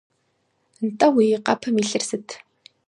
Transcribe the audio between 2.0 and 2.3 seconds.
сыт?